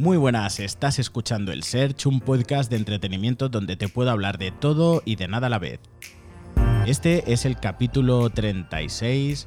[0.00, 4.50] Muy buenas, estás escuchando El Search, un podcast de entretenimiento donde te puedo hablar de
[4.50, 5.78] todo y de nada a la vez.
[6.86, 9.46] Este es el capítulo 36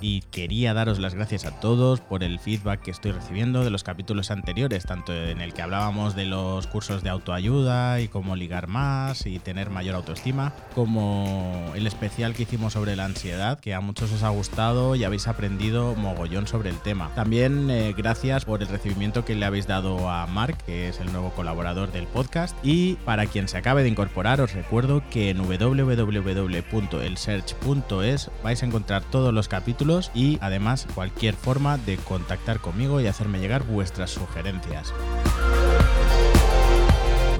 [0.00, 3.84] y quería daros las gracias a todos por el feedback que estoy recibiendo de los
[3.84, 8.66] capítulos anteriores, tanto en el que hablábamos de los cursos de autoayuda y cómo ligar
[8.66, 13.80] más y tener mayor autoestima, como el especial que hicimos sobre la ansiedad, que a
[13.80, 17.10] muchos os ha gustado y habéis aprendido mogollón sobre el tema.
[17.14, 21.12] También eh, gracias por el recibimiento que le habéis dado a Mark, que es el
[21.12, 25.38] nuevo colaborador del podcast, y para quien se acabe de incorporar os recuerdo que en
[25.38, 33.06] www.elsearch.es vais a encontrar todos los capítulos y además cualquier forma de contactar conmigo y
[33.06, 34.92] hacerme llegar vuestras sugerencias.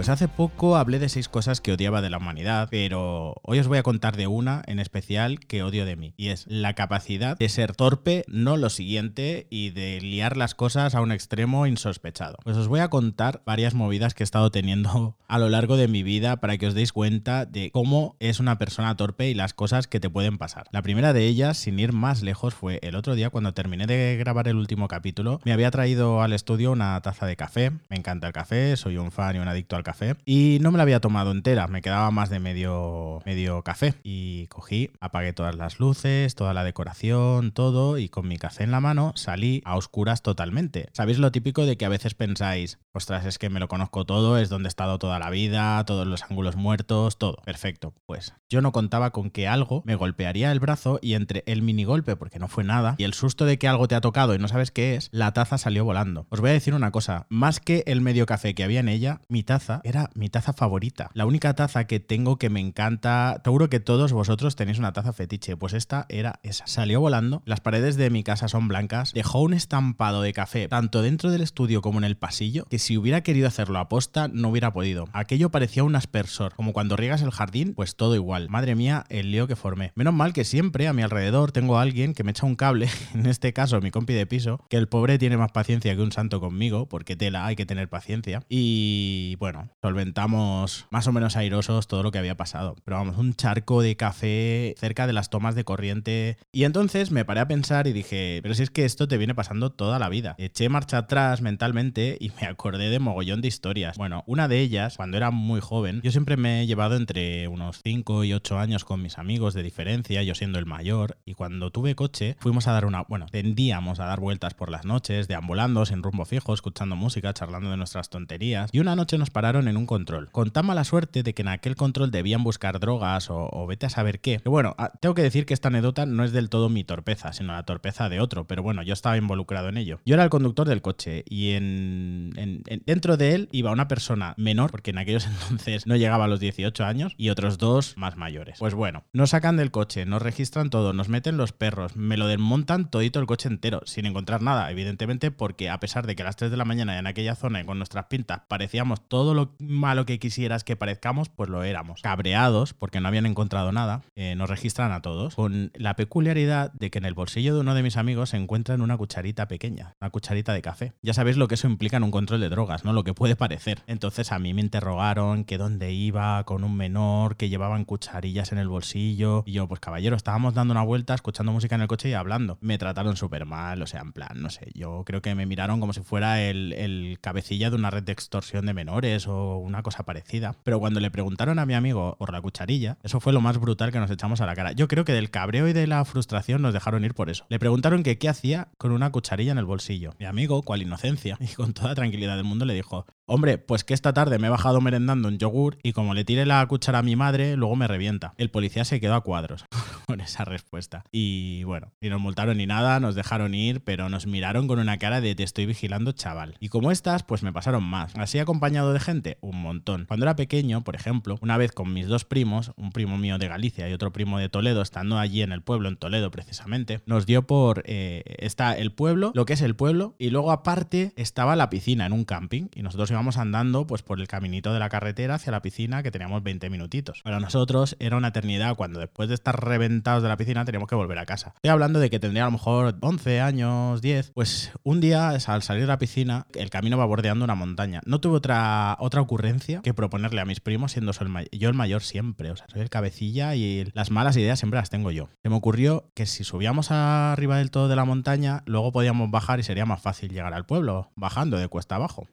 [0.07, 3.67] Pues hace poco hablé de seis cosas que odiaba de la humanidad, pero hoy os
[3.67, 7.37] voy a contar de una en especial que odio de mí, y es la capacidad
[7.37, 12.37] de ser torpe, no lo siguiente, y de liar las cosas a un extremo insospechado.
[12.45, 15.89] Pues os voy a contar varias movidas que he estado teniendo a lo largo de
[15.89, 19.55] mi vida para que os deis cuenta de cómo es una persona torpe y las
[19.55, 20.69] cosas que te pueden pasar.
[20.71, 24.17] La primera de ellas, sin ir más lejos, fue el otro día cuando terminé de
[24.17, 28.29] grabar el último capítulo, me había traído al estudio una taza de café, me encanta
[28.29, 31.01] el café, soy un fan y un adicto al café y no me la había
[31.01, 36.35] tomado entera, me quedaba más de medio, medio café y cogí, apagué todas las luces,
[36.35, 40.89] toda la decoración, todo y con mi café en la mano salí a oscuras totalmente.
[40.93, 44.39] ¿Sabéis lo típico de que a veces pensáis, ostras, es que me lo conozco todo,
[44.39, 47.37] es donde he estado toda la vida, todos los ángulos muertos, todo.
[47.45, 47.95] Perfecto.
[48.07, 51.85] Pues yo no contaba con que algo me golpearía el brazo y entre el mini
[51.85, 54.39] golpe, porque no fue nada, y el susto de que algo te ha tocado y
[54.39, 56.27] no sabes qué es, la taza salió volando.
[56.31, 59.21] Os voy a decir una cosa, más que el medio café que había en ella,
[59.29, 61.11] mi taza era mi taza favorita.
[61.15, 65.13] La única taza que tengo que me encanta, seguro que todos vosotros tenéis una taza
[65.13, 66.67] fetiche, pues esta era esa.
[66.67, 71.03] Salió volando, las paredes de mi casa son blancas, dejó un estampado de café tanto
[71.03, 74.49] dentro del estudio como en el pasillo, que si hubiera querido hacerlo a posta no
[74.49, 75.09] hubiera podido.
[75.13, 78.49] Aquello parecía un aspersor, como cuando riegas el jardín, pues todo igual.
[78.49, 79.93] Madre mía, el lío que formé.
[79.95, 82.89] Menos mal que siempre a mi alrededor tengo a alguien que me echa un cable,
[83.15, 86.13] en este caso mi compi de piso, que el pobre tiene más paciencia que un
[86.13, 88.43] santo conmigo, porque tela hay que tener paciencia.
[88.49, 92.77] Y bueno, solventamos más o menos airosos todo lo que había pasado.
[92.85, 96.39] Pero vamos, un charco de café cerca de las tomas de corriente.
[96.53, 99.35] Y entonces me paré a pensar y dije, pero si es que esto te viene
[99.35, 100.35] pasando toda la vida.
[100.39, 103.97] Eché marcha atrás mentalmente y me acordé de mogollón de historias.
[103.97, 107.81] Bueno, una de ellas, cuando era muy joven, yo siempre me he llevado entre unos
[107.83, 111.19] 5 y 8 años con mis amigos de diferencia, yo siendo el mayor.
[111.25, 114.85] Y cuando tuve coche, fuimos a dar una, bueno, tendíamos a dar vueltas por las
[114.85, 118.71] noches, deambulando sin rumbo fijo, escuchando música, charlando de nuestras tonterías.
[118.73, 120.31] Y una noche nos pararon en un control.
[120.31, 123.91] Con tan mala suerte de que en aquel control debían buscar drogas o, vete a
[123.91, 124.39] saber qué.
[124.39, 127.33] Pero bueno, ah, tengo que decir que esta anécdota no es del todo mi torpeza,
[127.33, 128.47] sino la torpeza de otro.
[128.47, 130.01] Pero bueno, yo estaba involucrado en ello.
[130.05, 134.71] Yo era el conductor del coche y en, dentro de él iba una persona menor,
[134.71, 138.59] porque en aquellos entonces no llegaba a los 18 años, y otros dos más mayores.
[138.59, 142.27] Pues bueno, nos sacan del coche, nos registran todo, nos meten los perros, me lo
[142.27, 146.27] desmontan todito el coche entero, sin encontrar nada, evidentemente, porque a pesar de que a
[146.27, 149.46] las 3 de la mañana en aquella zona y con nuestras pintas parecíamos todo lo
[149.59, 152.03] malo que quisieras que parezcamos, pues lo éramos.
[152.03, 156.91] Cabreados, porque no habían encontrado nada, eh, nos registran a todos, con la peculiaridad de
[156.91, 160.11] que en el bolsillo de uno de mis amigos se encuentran una cucharita pequeña, una
[160.11, 160.93] cucharita de café.
[161.03, 162.93] Ya sabéis lo que eso implica en un control de drogas, ¿no?
[162.93, 163.83] Lo que puede parecer.
[163.87, 168.59] Entonces a mí me interrogaron que dónde iba con un menor, que llevaban cucharillas en
[168.59, 169.43] el bolsillo.
[169.47, 172.59] Y yo, pues caballero, estábamos dando una vuelta, escuchando música en el coche y hablando.
[172.61, 175.81] Me trataron súper mal, o sea, en plan, no sé, yo creo que me miraron
[175.81, 179.83] como si fuera el, el cabecilla de una red de extorsión de menores o una
[179.83, 180.55] cosa parecida.
[180.63, 183.93] Pero cuando le preguntaron a mi amigo por la cucharilla, eso fue lo más brutal
[183.93, 184.73] que nos echamos a la cara.
[184.73, 187.47] Yo creo que del cabreo y de la frustración nos dejaron ir por eso.
[187.49, 190.15] Le preguntaron que qué hacía con una cucharilla en el bolsillo.
[190.19, 193.93] Mi amigo, cual inocencia, y con toda tranquilidad del mundo, le dijo, Hombre, pues que
[193.93, 197.03] esta tarde me he bajado merendando un yogur y como le tire la cuchara a
[197.03, 198.35] mi madre, luego me revienta.
[198.39, 199.65] El policía se quedó a cuadros
[200.07, 201.03] con esa respuesta.
[201.11, 204.99] Y bueno, ni nos multaron ni nada, nos dejaron ir, pero nos miraron con una
[204.99, 206.55] cara de te estoy vigilando, chaval.
[206.61, 208.15] Y como estas, pues me pasaron más.
[208.15, 210.05] Así acompañado de gente, un montón.
[210.07, 213.49] Cuando era pequeño, por ejemplo, una vez con mis dos primos, un primo mío de
[213.49, 217.27] Galicia y otro primo de Toledo, estando allí en el pueblo, en Toledo precisamente, nos
[217.27, 217.83] dio por...
[217.87, 222.07] Eh, está el pueblo, lo que es el pueblo, y luego aparte estaba la piscina
[222.07, 225.51] en un camping, y nosotros íbamos andando pues por el caminito de la carretera hacia
[225.51, 227.23] la piscina que teníamos 20 minutitos.
[227.23, 230.95] Para nosotros era una eternidad cuando después de estar reventados de la piscina teníamos que
[230.95, 231.53] volver a casa.
[231.57, 234.33] Estoy hablando de que tendría a lo mejor 11 años, 10.
[234.35, 238.01] Pues un día al salir de la piscina el camino va bordeando una montaña.
[238.05, 241.13] No tuve otra, otra ocurrencia que proponerle a mis primos siendo
[241.53, 242.51] yo el mayor siempre.
[242.51, 245.29] O sea, soy el cabecilla y las malas ideas siempre las tengo yo.
[245.43, 249.59] Se me ocurrió que si subíamos arriba del todo de la montaña, luego podíamos bajar
[249.61, 252.29] y sería más fácil llegar al pueblo, bajando de cuesta abajo.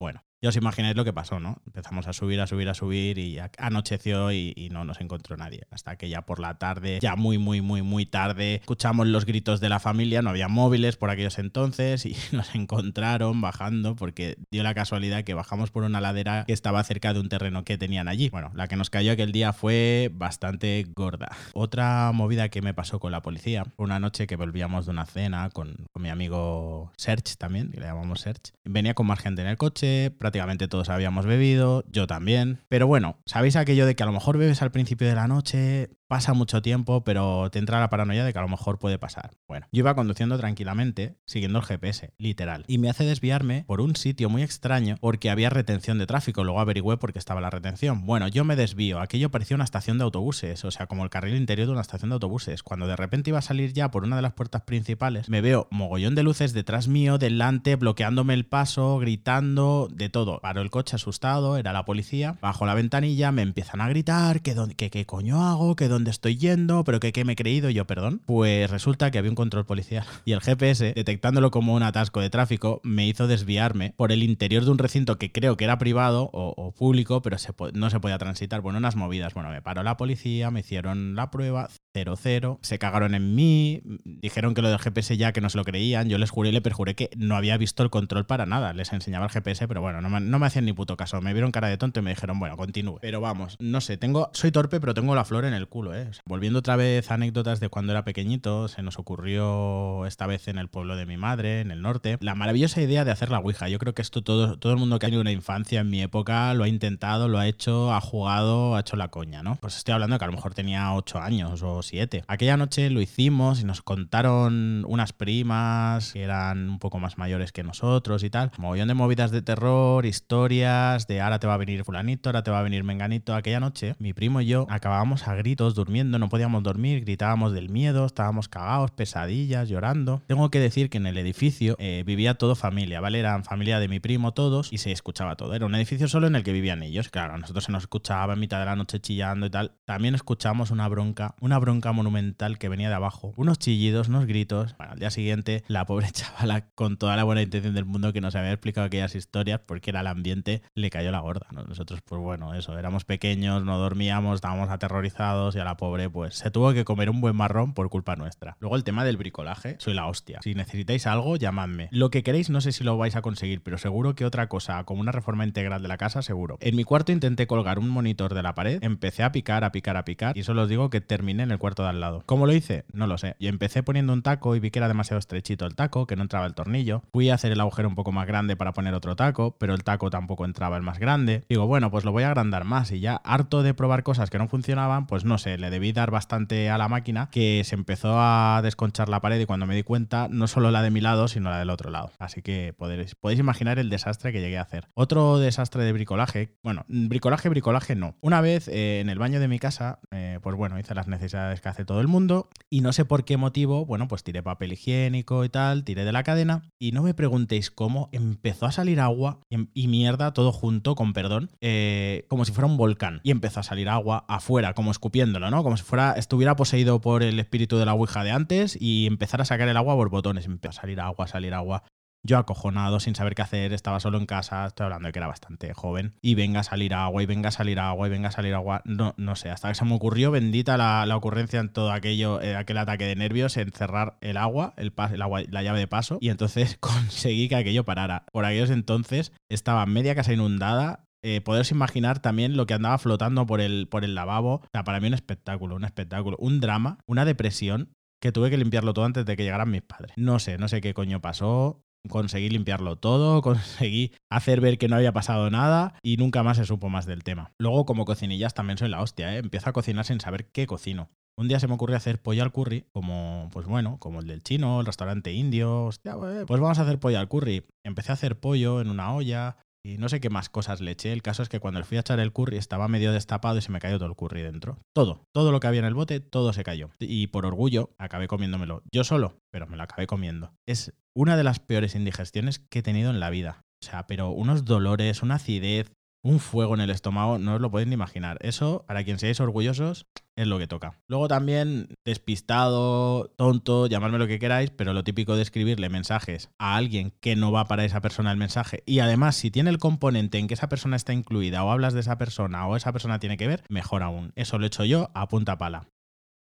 [0.00, 1.60] Bueno, ya os imagináis lo que pasó, ¿no?
[1.66, 5.66] Empezamos a subir, a subir, a subir y anocheció y, no nos encontró nadie.
[5.70, 9.60] Hasta que ya por la tarde, ya muy, muy, muy, muy tarde, escuchamos los gritos
[9.60, 14.62] de la familia, no había móviles por aquellos entonces y nos encontraron bajando porque dio
[14.62, 18.08] la casualidad que bajamos por una ladera que estaba cerca de un terreno que tenían
[18.08, 18.28] allí.
[18.28, 21.30] Bueno, la que nos cayó aquel día fue bastante gorda.
[21.54, 25.50] Otra movida que me pasó con la policía, una noche que volvíamos de una cena
[25.50, 28.52] con, mi amigo Serge también, que le llamamos Serge.
[28.64, 32.60] Venía con más gente en el coche, prácticamente todos habíamos bebido, yo también.
[32.68, 35.88] Pero bueno, ¿sabéis aquello de que a lo mejor bebes al principio de la noche,
[36.08, 39.32] pasa mucho tiempo, pero te entra la paranoia de que a lo mejor puede pasar.
[39.46, 43.94] Bueno, yo iba conduciendo tranquilamente, siguiendo el GPS, literal, y me hace desviarme por un
[43.94, 46.44] sitio muy extraño porque había retención de tráfico.
[46.44, 48.06] Luego averigüé por qué estaba la retención.
[48.06, 49.00] Bueno, yo me desvío.
[49.00, 52.10] Aquello parecía una estación de autobuses, o sea, como el carril interior de una estación
[52.10, 52.62] de autobuses.
[52.62, 55.68] Cuando de repente iba a salir ya por una de las puertas principales, me veo
[55.70, 60.40] mogollón de luces detrás mío, delante, bloqueándome el paso, gritando, de todo.
[60.40, 62.36] Paro el coche asustado, era la policía.
[62.40, 65.76] Bajo la ventanilla, me empiezan a gritar, que, qué coño hago?
[65.76, 68.22] que dónde estoy yendo, pero que qué me he creído yo, perdón.
[68.24, 72.30] Pues resulta que había un control policial y el GPS, detectándolo como un atasco de
[72.30, 76.30] tráfico, me hizo desviarme por el interior de un recinto que creo que era privado
[76.32, 77.36] o, público, pero
[77.72, 78.60] no se podía transitar.
[78.60, 79.34] Bueno, unas movidas.
[79.34, 81.68] Bueno, me paró la policía, me hicieron la prueba,
[82.04, 85.64] 0-0, se cagaron en mí, dijeron que lo del GPS ya que no se lo
[85.64, 88.72] creían, yo les juré y le perjuré que no había visto el control para nada,
[88.72, 91.32] les enseñaba el GPS, pero bueno, no me, no me hacían ni puto caso, me
[91.32, 92.98] vieron cara de tonto y me dijeron, bueno, continúe.
[93.00, 96.10] Pero vamos, no sé, tengo, soy torpe, pero tengo la flor en el culo, ¿eh?
[96.24, 100.58] volviendo otra vez a anécdotas de cuando era pequeñito, se nos ocurrió esta vez en
[100.58, 103.68] el pueblo de mi madre, en el norte, la maravillosa idea de hacer la Ouija.
[103.68, 106.02] Yo creo que esto todo, todo el mundo que ha tenido una infancia en mi
[106.02, 109.56] época lo ha intentado, lo ha hecho, ha jugado, ha hecho la coña, ¿no?
[109.56, 112.24] Pues estoy hablando que a lo mejor tenía 8 años o 7.
[112.26, 117.52] Aquella noche lo hicimos y nos contaron unas primas que eran un poco más mayores
[117.52, 118.50] que nosotros y tal.
[118.58, 122.50] Mogollón de movidas de terror, historias de ahora te va a venir fulanito, ahora te
[122.50, 123.34] va a venir menganito.
[123.34, 127.68] Aquella noche mi primo y yo acabábamos a gritos durmiendo no podíamos dormir, gritábamos del
[127.68, 130.22] miedo, estábamos cagados, pesadillas, llorando.
[130.26, 133.18] Tengo que decir que en el edificio eh, vivía todo familia, ¿vale?
[133.18, 135.54] Eran familia de mi primo todos y se escuchaba todo.
[135.54, 137.08] Era un edificio solo en el que vivían ellos.
[137.08, 139.72] Claro, a nosotros se nos escuchaba en mitad de la noche chillando y tal.
[139.84, 143.34] También escuchamos una bronca, una bronca monumental que venía de abajo.
[143.36, 144.74] Unos chillidos, unos gritos.
[144.78, 148.20] Bueno, al día siguiente, la pobre chavala, con toda la buena intención del mundo que
[148.20, 151.46] nos había explicado aquellas historias, porque era el ambiente, le cayó la gorda.
[151.52, 156.36] Nosotros, pues bueno, eso, éramos pequeños, no dormíamos, estábamos aterrorizados y a la pobre pues
[156.36, 158.56] se tuvo que comer un buen marrón por culpa nuestra.
[158.60, 160.40] Luego el tema del bricolaje, soy la hostia.
[160.42, 161.88] Si necesitáis algo, llamadme.
[161.90, 164.84] Lo que queréis no sé si lo vais a conseguir, pero seguro que otra cosa,
[164.84, 166.56] como una reforma integral de la casa, seguro.
[166.60, 169.96] En mi cuarto intenté colgar un monitor de la pared, empecé a picar, a picar,
[169.96, 172.22] a picar, y solo os digo que terminé en el cuarto de al lado.
[172.26, 172.84] ¿Cómo lo hice?
[172.92, 173.36] No lo sé.
[173.38, 176.22] Y empecé poniendo un taco y vi que era demasiado estrechito el taco, que no
[176.22, 177.02] entraba el tornillo.
[177.12, 179.84] Fui a hacer el agujero un poco más grande para poner otro taco, pero el
[179.84, 181.44] taco tampoco entraba el más grande.
[181.48, 184.38] Digo, bueno, pues lo voy a agrandar más y ya harto de probar cosas que
[184.38, 188.16] no funcionaban, pues no sé, le debí dar bastante a la máquina que se empezó
[188.18, 191.28] a desconchar la pared y cuando me di cuenta, no solo la de mi lado,
[191.28, 192.12] sino la del otro lado.
[192.18, 194.88] Así que podéis, imaginar el desastre que llegué a hacer.
[194.94, 198.16] Otro desastre de bricolaje, bueno, bricolaje, bricolaje no.
[198.20, 201.47] Una vez eh, en el baño de mi casa, eh, pues bueno, hice las necesidades
[201.60, 204.72] que hace todo el mundo y no sé por qué motivo, bueno, pues tiré papel
[204.72, 209.00] higiénico y tal, tiré de la cadena y no me preguntéis cómo empezó a salir
[209.00, 213.60] agua y, mierda todo junto, con perdón, eh, como si fuera un volcán y empezó
[213.60, 215.62] a salir agua afuera, como escupiéndolo, ¿no?
[215.62, 219.40] Como si fuera estuviera poseído por el espíritu de la Ouija de antes y empezar
[219.40, 220.46] a sacar el agua por botones.
[220.46, 221.84] Empezó a salir agua, salir agua.
[222.24, 225.28] Yo acojonado, sin saber qué hacer, estaba solo en casa, estoy hablando de que era
[225.28, 228.32] bastante joven, y venga a salir agua, y venga a salir agua, y venga a
[228.32, 231.92] salir agua, no, no sé, hasta que se me ocurrió, bendita la, ocurrencia en todo
[231.92, 236.30] aquello, eh, aquel ataque de nervios, encerrar el agua, el, la llave de paso, y
[236.30, 238.24] entonces conseguí que aquello parara.
[238.32, 243.46] Por aquellos entonces estaba media casa inundada, eh, poderos imaginar también lo que andaba flotando
[243.46, 244.56] por el, por el lavabo.
[244.56, 248.56] O sea, para mí un espectáculo, un espectáculo, un drama, una depresión que tuve que
[248.56, 250.12] limpiarlo todo antes de que llegaran mis padres.
[250.16, 251.82] No sé, no sé qué coño pasó.
[252.08, 256.64] Conseguí limpiarlo todo, conseguí hacer ver que no había pasado nada y nunca más se
[256.64, 257.52] supo más del tema.
[257.58, 259.38] Luego, como cocinillas, también soy la hostia, ¿eh?
[259.38, 261.10] Empiezo a cocinar sin saber qué cocino.
[261.38, 264.42] Un día se me ocurrió hacer pollo al curry, como, pues bueno, como el del
[264.42, 265.84] chino, el restaurante indio.
[265.84, 267.64] Hostia, pues vamos a hacer pollo al curry.
[267.84, 269.56] Empecé a hacer pollo en una olla,
[269.88, 271.12] y no sé qué más cosas le eché.
[271.12, 273.62] El caso es que cuando le fui a echar el curry estaba medio destapado y
[273.62, 274.78] se me cayó todo el curry dentro.
[274.94, 276.90] Todo, todo lo que había en el bote, todo se cayó.
[276.98, 278.82] Y por orgullo acabé comiéndomelo.
[278.92, 280.52] Yo solo, pero me lo acabé comiendo.
[280.66, 283.62] Es una de las peores indigestiones que he tenido en la vida.
[283.82, 287.70] O sea, pero unos dolores, una acidez, un fuego en el estómago, no os lo
[287.70, 288.38] podéis ni imaginar.
[288.40, 290.06] Eso, para quien seáis orgullosos,
[290.36, 291.00] es lo que toca.
[291.08, 296.76] Luego también despistado, tonto, llamadme lo que queráis, pero lo típico de escribirle mensajes a
[296.76, 300.38] alguien que no va para esa persona el mensaje y además si tiene el componente
[300.38, 303.36] en que esa persona está incluida o hablas de esa persona o esa persona tiene
[303.36, 304.32] que ver, mejor aún.
[304.36, 305.88] Eso lo he hecho yo a punta pala.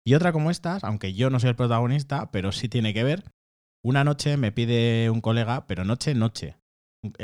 [0.05, 3.23] Y otra como estas, aunque yo no soy el protagonista, pero sí tiene que ver,
[3.83, 6.57] una noche me pide un colega, pero noche, noche,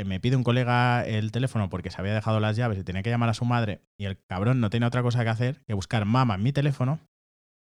[0.04, 3.10] me pide un colega el teléfono porque se había dejado las llaves y tenía que
[3.10, 6.04] llamar a su madre y el cabrón no tiene otra cosa que hacer que buscar
[6.04, 7.00] mamá en mi teléfono,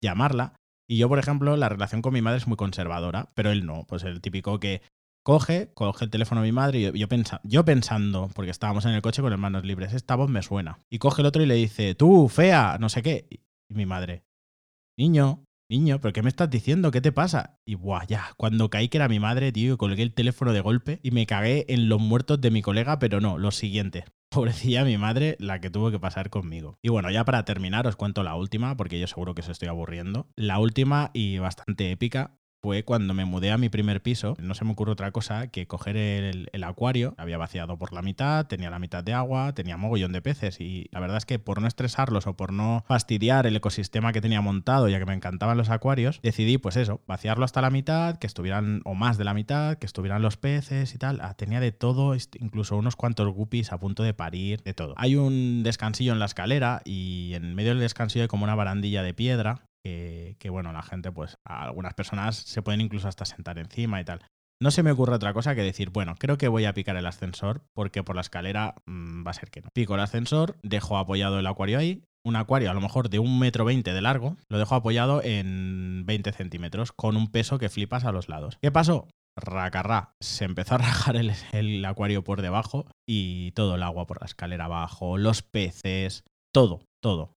[0.02, 0.54] llamarla.
[0.88, 3.84] Y yo, por ejemplo, la relación con mi madre es muy conservadora, pero él no,
[3.86, 4.80] pues el típico que
[5.22, 7.06] coge, coge el teléfono de mi madre y yo, yo,
[7.42, 10.80] yo pensando, porque estábamos en el coche con manos libres, esta voz me suena.
[10.90, 13.26] Y coge el otro y le dice, tú, fea, no sé qué.
[13.30, 14.22] Y mi madre,
[14.96, 16.90] niño, Niño, ¿pero qué me estás diciendo?
[16.90, 17.60] ¿Qué te pasa?
[17.66, 20.98] Y buah, ya, cuando caí que era mi madre, tío, colgué el teléfono de golpe
[21.02, 24.04] y me cagué en los muertos de mi colega, pero no, los siguientes.
[24.30, 26.78] Pobrecilla mi madre, la que tuvo que pasar conmigo.
[26.80, 29.68] Y bueno, ya para terminar os cuento la última, porque yo seguro que os estoy
[29.68, 30.26] aburriendo.
[30.36, 34.36] La última y bastante épica fue cuando me mudé a mi primer piso.
[34.40, 37.14] No se me ocurre otra cosa que coger el, acuario.
[37.16, 40.60] Había vaciado por la mitad, tenía la mitad de agua, tenía mogollón de peces.
[40.60, 44.20] Y la verdad es que por no estresarlos o por no fastidiar el ecosistema que
[44.20, 48.16] tenía montado, ya que me encantaban los acuarios, decidí, pues eso, vaciarlo hasta la mitad,
[48.18, 51.20] que estuvieran, o más de la mitad, que estuvieran los peces y tal.
[51.22, 54.94] Ah, tenía de todo, incluso unos cuantos guppies a punto de parir, de todo.
[54.96, 59.02] Hay un descansillo en la escalera y en medio del descansillo hay como una barandilla
[59.02, 59.68] de piedra
[60.38, 64.20] que, bueno, la gente, pues algunas personas se pueden incluso hasta sentar encima y tal.
[64.60, 67.06] No se me ocurre otra cosa que decir, bueno, creo que voy a picar el
[67.06, 69.68] ascensor porque por la escalera mm, va a ser que no.
[69.72, 73.38] Pico el ascensor, dejo apoyado el acuario ahí, un acuario a lo mejor de un
[73.38, 78.04] metro veinte de largo, lo dejo apoyado en 20 centímetros con un peso que flipas
[78.04, 78.58] a los lados.
[78.60, 79.06] ¿Qué pasó?
[79.36, 84.20] Racarrá, se empezó a rajar el, el acuario por debajo y todo el agua por
[84.20, 87.37] la escalera abajo, los peces, todo, todo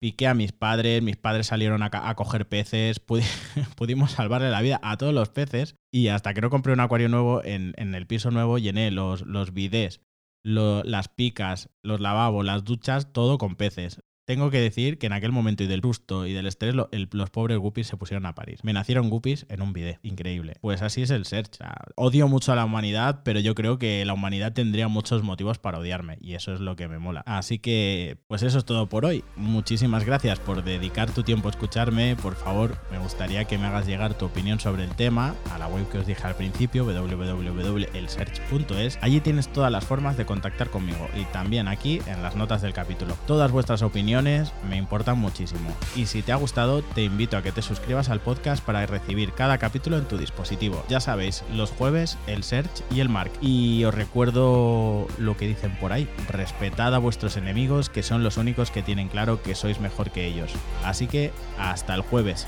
[0.00, 3.00] piqué a mis padres, mis padres salieron a, coger peces,
[3.76, 7.08] pudimos salvarle la vida a todos los peces y hasta que no compré un acuario
[7.08, 10.00] nuevo en, el piso nuevo llené los, los bidés,
[10.42, 14.00] las picas, los lavabos, las duchas, todo con peces.
[14.30, 17.58] Tengo que decir que en aquel momento y del susto y del estrés, los pobres
[17.58, 18.60] guppies se pusieron a parir.
[18.62, 19.98] Me nacieron guppies en un video.
[20.04, 20.54] Increíble.
[20.60, 21.58] Pues así es el search.
[21.96, 25.80] odio mucho a la humanidad, pero yo creo que la humanidad tendría muchos motivos para
[25.80, 26.16] odiarme.
[26.20, 27.24] Y eso es lo que me mola.
[27.26, 29.24] Así que, pues eso es todo por hoy.
[29.34, 32.14] Muchísimas gracias por dedicar tu tiempo a escucharme.
[32.14, 35.66] Por favor, me gustaría que me hagas llegar tu opinión sobre el tema a la
[35.66, 38.98] web que os dije al principio, www.elsearch.es.
[39.02, 41.08] Allí tienes todas las formas de contactar conmigo.
[41.20, 43.16] Y también aquí en las notas del capítulo.
[43.26, 43.82] Todas vuestras
[44.22, 45.74] me importan muchísimo.
[45.96, 49.32] Y si te ha gustado, te invito a que te suscribas al podcast para recibir
[49.32, 50.84] cada capítulo en tu dispositivo.
[50.88, 53.32] Ya sabéis, los jueves el Search y el Mark.
[53.40, 58.36] Y os recuerdo lo que dicen por ahí, respetad a vuestros enemigos que son los
[58.36, 60.52] únicos que tienen claro que sois mejor que ellos.
[60.84, 62.46] Así que hasta el jueves.